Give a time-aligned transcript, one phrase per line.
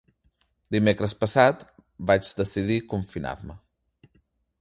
[0.75, 1.61] Dimecres passat
[2.11, 3.59] vaig decidir confinar-me.